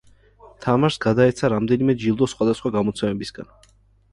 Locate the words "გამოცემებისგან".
2.79-3.53